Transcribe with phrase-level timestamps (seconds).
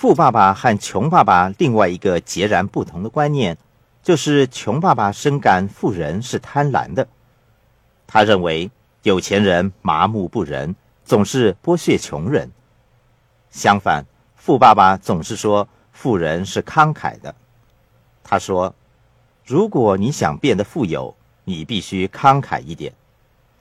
[0.00, 3.58] 富爸爸和穷爸爸另外一个截然不同的观念，
[4.02, 7.06] 就是穷爸爸深感富人是贪婪的，
[8.06, 8.70] 他认为
[9.02, 10.74] 有钱人麻木不仁，
[11.04, 12.50] 总是剥削穷人。
[13.50, 17.34] 相反，富爸爸总是说富人是慷慨的。
[18.24, 18.74] 他说
[19.44, 21.14] ：“如果你想变得富有，
[21.44, 22.90] 你必须慷慨一点；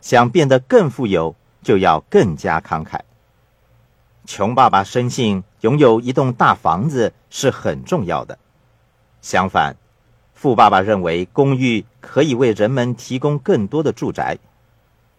[0.00, 1.34] 想变得更富有，
[1.64, 3.00] 就要更加慷慨。”
[4.30, 8.38] 穷爸爸深信拥有一栋大房子是很重要的，
[9.20, 9.74] 相反，
[10.34, 14.38] 富爸爸认为公寓可以为人们提供更多的住宅，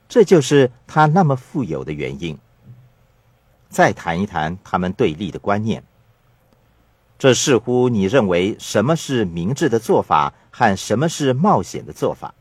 [0.08, 2.40] 这就是他那么富有的原因。
[3.68, 5.84] 再谈一谈他们对立的观念，
[7.20, 12.34] 这似乎你认为什么是明智的做法和什么是冒险的做法。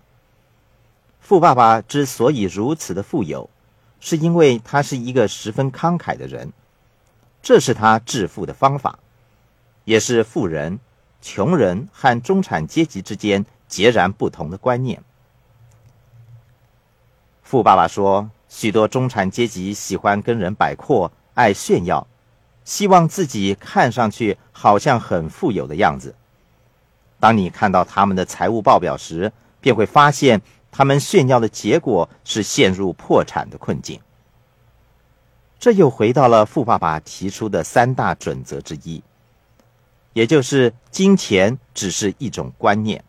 [1.19, 3.51] 富爸爸之所以如此的富有，
[3.99, 6.53] 是因为他是一个十分慷慨的人。
[7.43, 8.99] 这是他致富的方法，
[9.85, 10.79] 也是富人、
[11.23, 15.03] 穷人和中产阶级之间截然不同的观念。
[17.43, 22.07] 富爸爸说，许多中产阶级喜欢跟人摆阔，爱炫耀，
[22.65, 26.15] 希望自己看上去好像很富有的样子。
[27.19, 34.01] 当你看到他们的财务报表时，便会发现，他们炫耀的结果是陷入破产的困境。
[35.61, 39.03] 这又回到了富爸爸提出的三大准则之一，
[40.15, 43.05] 也就是金钱只是一种观念。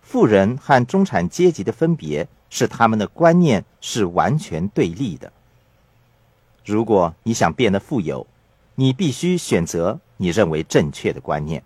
[0.00, 5.32] 富人和中产阶级的分别是他们的观念是完全对立的。
[6.64, 8.24] 如果你想变得富有，
[8.76, 11.64] 你必须选择你认为正确的观念。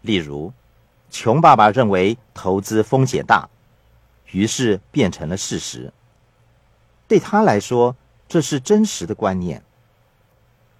[0.00, 0.52] 例如，
[1.12, 3.48] 穷爸爸认为投资风险大，
[4.32, 5.92] 于是变成了事实。
[7.06, 7.94] 对他来说。
[8.32, 9.62] 这是真实的观念。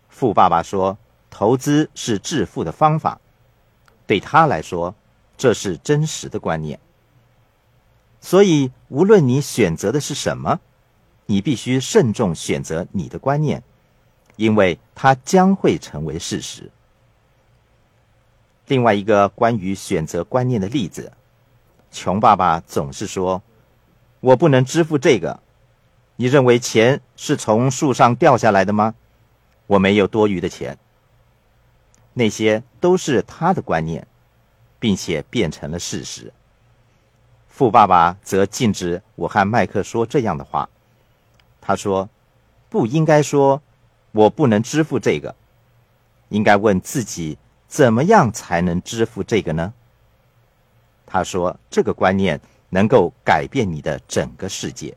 [0.08, 0.96] 富爸爸说
[1.28, 3.20] ：“投资是致富的方法。”
[4.08, 4.94] 对他来说，
[5.36, 6.80] 这是真实的观念。
[8.22, 10.60] 所以，无论你选择的是什么，
[11.26, 13.62] 你必须慎重选择你的观念，
[14.36, 16.70] 因为它将会成为事实。
[18.66, 21.12] 另外一个关于选择观念的例子，
[21.90, 23.42] 穷爸爸总是说
[24.20, 25.38] ：“我不能支付这个。”
[26.22, 28.94] 你认为钱是从树上掉下来的吗？
[29.66, 30.78] 我没有多余的钱。
[32.12, 34.06] 那些都是他的观念，
[34.78, 36.32] 并且变成了事实。
[37.48, 40.68] 富爸爸则禁止我和麦克说这样的话。
[41.60, 42.08] 他说
[42.70, 43.60] ：“不应该说，
[44.12, 45.34] 我不能支付这个。
[46.28, 49.74] 应该问自己，怎么样才能支付这个呢？”
[51.04, 54.96] 他说：“这个观念能够改变你的整个世界。”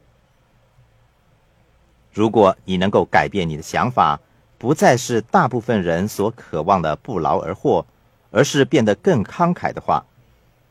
[2.15, 4.21] 如果你能够改变你的想法，
[4.57, 7.85] 不再是大部分人所渴望的不劳而获，
[8.31, 10.05] 而是变得更慷慨的话，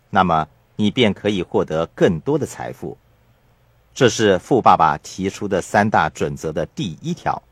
[0.08, 2.96] 那么你便可以获得更多的财富。
[3.92, 7.42] 这是富爸爸提出的三大准则的第一条：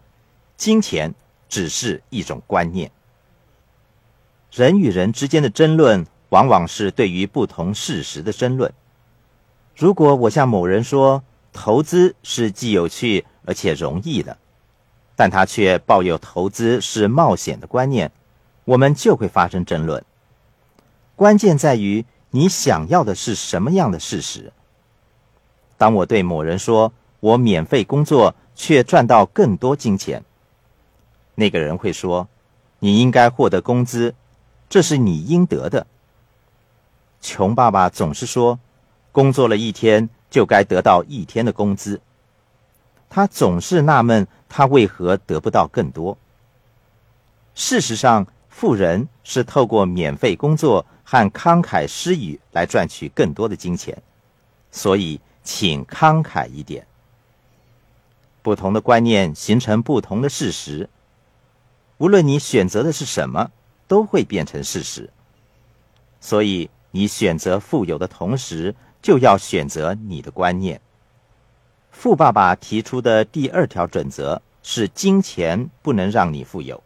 [0.57, 1.15] 金钱
[1.51, 2.91] 只是一种观念。
[4.51, 8.73] 人与人之间的争论，往往是对于不同事实的争论。
[9.77, 13.25] 如果我向某人说，投资是既有趣。
[13.45, 14.39] 而且容易的，
[15.17, 18.13] 但他却抱有投资是冒险的观念，
[18.65, 20.05] 我们就会发生争论。
[21.17, 24.53] 关键在于你想要的是什么样的事实。
[25.77, 30.23] 当我对某人说我免费工作却赚到更多金钱，
[31.35, 32.29] 那个人会说
[32.79, 34.15] ：“你应该获得工资，
[34.71, 35.85] 这是你应得的。”
[37.21, 38.61] 穷爸爸总是说
[39.11, 42.01] ：“工作了一天就该得到一天的工资。”
[43.09, 46.17] 他总是纳闷，他为何得不到更多。
[47.55, 54.03] 事实上，富人是透过免费工作和慷慨施予来赚取更多的金钱，
[54.71, 56.87] 所以请慷慨一点。
[58.41, 60.89] 不同的观念形成不同的事实，
[61.99, 63.51] 无论你选择的是什么，
[63.87, 65.11] 都会变成事实。
[66.19, 70.81] 所以，你选择富有的同时，就要选择你的观念。
[71.91, 76.83] 富爸爸提出的第二条准则是：金钱不能让你富有。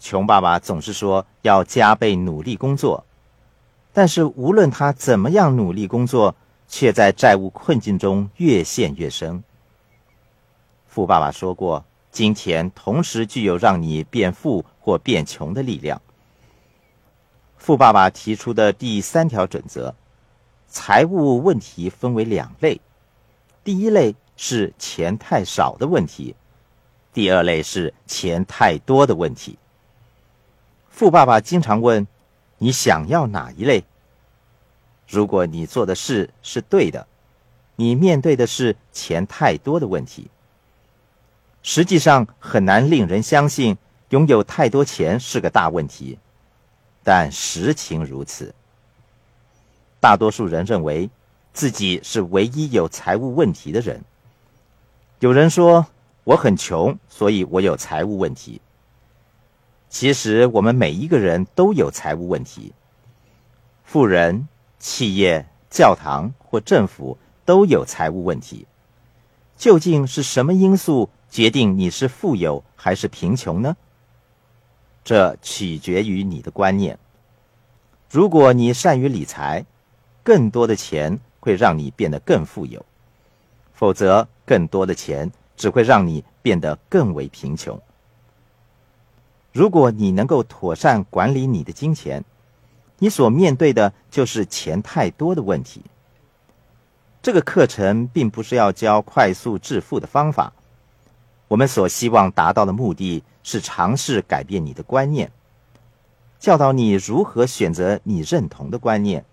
[0.00, 3.04] 穷爸爸总是说要加倍努力工作，
[3.92, 6.34] 但是无论他怎么样努力工作，
[6.66, 9.42] 却在债务困境中越陷越深。
[10.86, 16.00] 富爸爸说过，金钱同时具有让你变富或变穷的力量。
[17.56, 19.94] 富爸爸提出的第三条准则：
[20.68, 22.80] 财务问题分为两类。
[23.64, 26.34] 第一类是钱太少的问题，
[27.12, 29.58] 第二类是钱太多的问题。
[30.88, 32.06] 富爸爸经常问
[32.58, 33.84] ：“你想要哪一类？”
[35.08, 37.06] 如果你做的事是对的，
[37.76, 40.30] 你面对的是钱太多的问题。
[41.62, 43.76] 实际上很难令人相信
[44.10, 46.18] 拥有太多钱是个大问题，
[47.02, 48.54] 但实情如此。
[50.06, 51.10] 大多数人认为
[51.52, 54.04] 自己是唯一有财务问题的人。
[55.18, 55.84] 有人说
[56.22, 58.60] 我很穷，所以我有财务问题。
[59.88, 62.72] 其实我们每一个人都有财务问题。
[63.82, 64.46] 富人。
[64.78, 68.66] 企业、教堂或政府都有财务问题。
[69.56, 73.76] 究竟是什么因素决定你是富有还是贫穷呢？
[75.02, 76.96] 这取决于你的观念。
[78.08, 79.64] 如果你善于理财，
[80.26, 82.80] 更多的钱会让你变得更富有；
[83.72, 87.80] 否则，更多的钱只会让你变得更为贫穷。
[89.52, 92.24] 如果你能够妥善管理你的金钱，
[92.98, 95.80] 你所面对的就是钱太多的问题。
[97.22, 100.52] 这个课程并不是要教快速致富的方法，
[101.46, 105.30] 我们所希望达到的目的是尝试改变你的观念，
[106.40, 109.24] 教导你如何选择你认同的观念，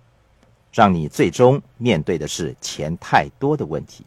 [0.74, 4.04] 让你最终面对的是钱太多的问题。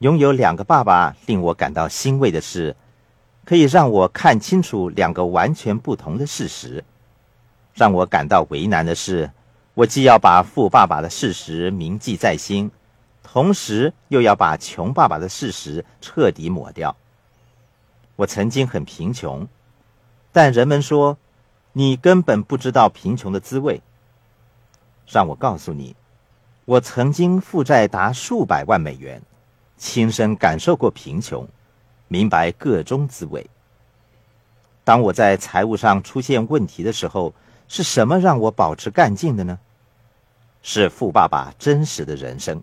[0.00, 2.74] 拥有两个爸爸令我感到欣慰的是，
[3.44, 6.84] 可以让我看清楚两个完全不同的事实。
[7.72, 9.30] 让我感到为难的是，
[9.74, 12.70] 我既要把富爸爸的事实铭记在心，
[13.22, 16.94] 同时又要把穷爸爸的事实彻底抹掉。
[18.16, 19.46] 我曾经很贫穷，
[20.32, 21.18] 但人们说
[21.72, 23.80] 你根本不知道贫穷的滋味。
[25.06, 25.94] 让我告诉你，
[26.64, 29.20] 我曾经负债达数百万美元，
[29.76, 31.46] 亲身感受过贫穷，
[32.08, 33.46] 明白个中滋味。
[34.82, 37.34] 当我在财务上出现问题的时候，
[37.68, 39.58] 是什么让我保持干劲的呢？
[40.62, 42.62] 是富爸爸真实的人生。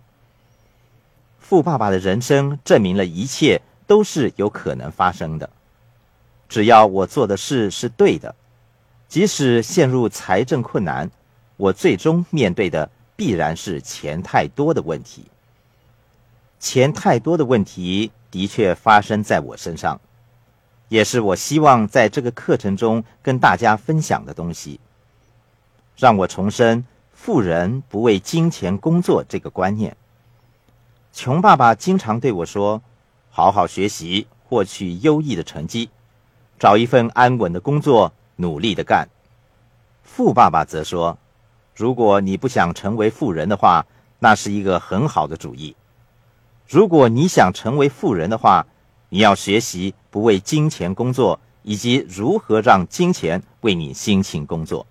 [1.40, 5.50] 富爸爸的人生证明了一切都是有可能发生的。
[6.48, 8.34] 只要我做的事是对的，
[9.08, 11.10] 即使陷入财政困难，
[11.62, 15.26] 我最终面对的必然是钱太多的问题。
[16.60, 20.02] 钱太多的问题的确发生在我身上，
[20.90, 24.80] 也是我希望在这个课程中跟大家分享的东西。
[25.96, 29.96] 让我重申“富人不为金钱工作”这个观念。
[31.14, 32.82] 穷爸爸经常对我说
[33.30, 35.92] ：“好好学习，获取优异的成绩，
[36.58, 39.08] 找一份安稳的工作，努力的干。”
[40.02, 41.18] 富爸爸则说
[41.82, 43.88] ：“如果你不想成为富人的话，
[44.20, 45.76] 那是一个很好的主意。
[46.70, 48.68] 如果你想成为富人的话，
[49.10, 54.86] 你要学习不为金钱工作，以及如何让金钱为你辛勤工作。”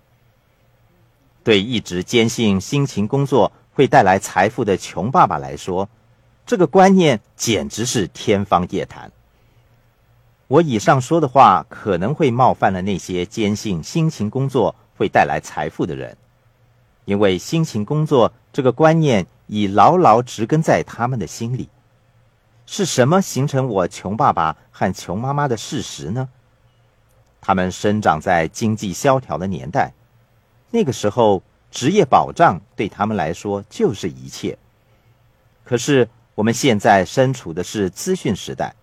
[1.45, 5.87] 对一直坚信辛勤工作会带来财富的穷爸爸来说，
[6.45, 9.09] 这个观念简直是天方夜谭。
[10.49, 16.17] 我以上说的话可能会冒犯了那些坚信辛勤工作会带来财富的人，
[17.11, 21.67] 因为辛勤工作这个观念已牢牢植根在他们的心里。
[22.65, 26.29] 是什么形成我穷爸爸和穷妈妈的事实呢？
[27.41, 29.91] 他们生长在经济萧条的年代。
[30.69, 34.57] 那个时候，职业保障对他们来说就是一切。
[35.65, 38.73] 可是我们现在身处的是资讯时代，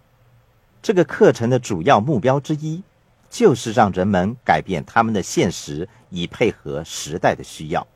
[0.82, 2.82] 这个课程的主要目标之一，
[3.30, 7.86] 就是让人们改变他们的现实，以配合时代的需要。